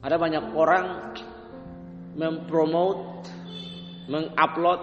[0.00, 0.86] Ada banyak orang
[2.16, 3.28] mempromote,
[4.08, 4.80] mengupload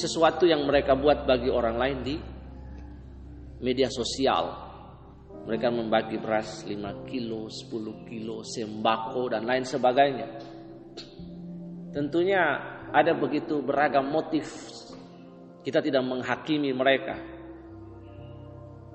[0.00, 2.16] sesuatu yang mereka buat bagi orang lain di
[3.60, 4.68] media sosial.
[5.40, 10.28] Mereka membagi beras 5 kilo, 10 kilo, sembako dan lain sebagainya.
[11.92, 12.42] Tentunya
[12.92, 14.46] ada begitu beragam motif.
[15.60, 17.16] Kita tidak menghakimi mereka.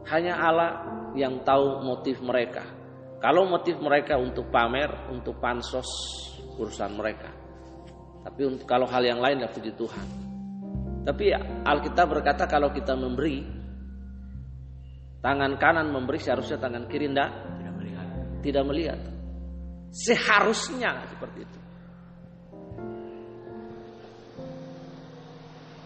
[0.06, 0.72] Hanya Allah
[1.18, 2.85] yang tahu motif mereka.
[3.20, 5.88] Kalau motif mereka untuk pamer, untuk pansos,
[6.60, 7.32] urusan mereka.
[8.26, 10.08] Tapi untuk kalau hal yang lain ya puji Tuhan.
[11.06, 11.30] Tapi
[11.62, 13.46] Alkitab berkata kalau kita memberi,
[15.22, 18.08] tangan kanan memberi seharusnya tangan kiri tidak Tidak melihat.
[18.42, 19.00] tidak melihat.
[19.94, 21.60] Seharusnya seperti itu.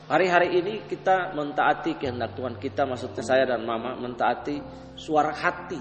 [0.10, 4.58] Hari-hari ini kita mentaati kehendak Tuhan kita, maksudnya saya dan Mama mentaati
[4.98, 5.78] suara hati.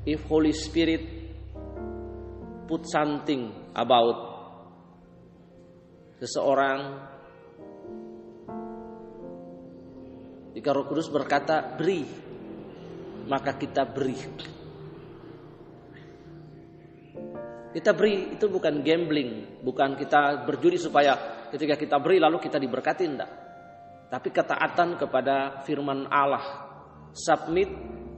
[0.00, 1.04] If Holy Spirit
[2.64, 4.16] put something about
[6.16, 6.80] seseorang,
[10.56, 12.08] jika Roh Kudus berkata beri,
[13.28, 14.16] maka kita beri.
[17.70, 23.04] Kita beri itu bukan gambling, bukan kita berjudi supaya ketika kita beri lalu kita diberkati
[23.06, 23.30] enggak.
[24.10, 26.66] Tapi ketaatan kepada firman Allah.
[27.14, 27.70] Submit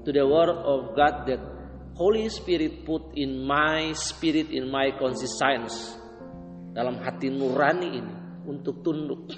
[0.07, 1.62] to the word of God that
[1.93, 6.01] Holy Spirit put in my spirit in my conscience
[6.73, 8.15] dalam hati nurani ini
[8.49, 9.29] untuk tunduk